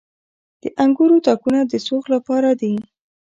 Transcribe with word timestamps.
د 0.61 0.63
انګورو 0.83 1.23
تاکونه 1.27 1.59
د 1.65 1.73
سوخت 1.87 2.07
لپاره 2.15 2.49
دي. 2.61 2.73